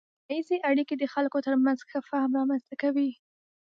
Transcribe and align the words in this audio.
سیمه 0.07 0.31
ایزې 0.33 0.57
اړیکې 0.69 0.95
د 0.97 1.03
خلکو 1.13 1.37
ترمنځ 1.47 1.79
ښه 1.89 1.99
فهم 2.09 2.31
رامنځته 2.39 2.75
کوي. 2.81 3.09